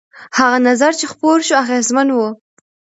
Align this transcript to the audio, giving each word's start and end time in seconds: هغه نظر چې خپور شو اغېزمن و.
هغه 0.37 0.57
نظر 0.67 0.91
چې 0.99 1.05
خپور 1.11 1.37
شو 1.47 1.53
اغېزمن 1.63 2.07
و. 2.15 2.19